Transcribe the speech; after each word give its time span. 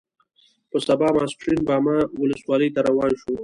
په 0.69 0.77
سبا 0.87 1.07
ماسپښین 1.15 1.59
باما 1.67 1.95
ولسوالۍ 2.21 2.69
ته 2.75 2.79
روان 2.87 3.11
شوو. 3.21 3.35